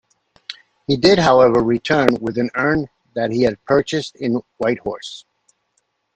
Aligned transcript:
He 0.87 0.97
did 0.97 1.19
however 1.19 1.59
return 1.61 2.17
with 2.21 2.39
an 2.39 2.49
urn 2.55 2.89
that 3.13 3.29
he 3.29 3.43
had 3.43 3.63
purchased 3.65 4.15
in 4.15 4.41
Whitehorse. 4.57 5.25